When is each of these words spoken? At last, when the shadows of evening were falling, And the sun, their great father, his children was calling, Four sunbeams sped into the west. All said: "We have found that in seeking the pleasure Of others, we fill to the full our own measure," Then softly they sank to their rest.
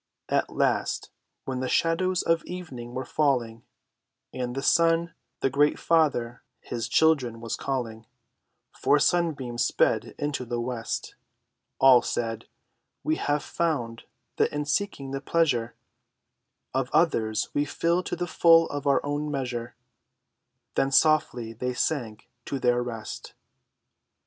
At 0.29 0.49
last, 0.49 1.11
when 1.45 1.59
the 1.59 1.69
shadows 1.69 2.23
of 2.23 2.43
evening 2.45 2.95
were 2.95 3.05
falling, 3.05 3.63
And 4.33 4.55
the 4.55 4.63
sun, 4.63 5.13
their 5.41 5.51
great 5.51 5.77
father, 5.77 6.41
his 6.59 6.87
children 6.89 7.39
was 7.39 7.55
calling, 7.55 8.07
Four 8.71 8.97
sunbeams 8.97 9.63
sped 9.63 10.15
into 10.17 10.43
the 10.43 10.59
west. 10.59 11.13
All 11.77 12.01
said: 12.01 12.47
"We 13.03 13.17
have 13.17 13.43
found 13.43 14.05
that 14.37 14.51
in 14.51 14.65
seeking 14.65 15.11
the 15.11 15.21
pleasure 15.21 15.75
Of 16.73 16.89
others, 16.91 17.49
we 17.53 17.63
fill 17.63 18.01
to 18.01 18.15
the 18.15 18.25
full 18.25 18.69
our 18.71 19.05
own 19.05 19.29
measure," 19.29 19.75
Then 20.73 20.89
softly 20.91 21.53
they 21.53 21.75
sank 21.75 22.27
to 22.45 22.57
their 22.57 22.81
rest. 22.81 23.35